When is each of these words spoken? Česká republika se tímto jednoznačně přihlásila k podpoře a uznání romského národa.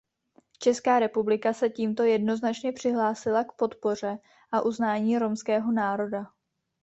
Česká 0.59 0.99
republika 0.99 1.53
se 1.53 1.69
tímto 1.69 2.03
jednoznačně 2.03 2.71
přihlásila 2.71 3.43
k 3.43 3.51
podpoře 3.53 4.17
a 4.51 4.61
uznání 4.61 5.19
romského 5.19 5.71
národa. 5.71 6.31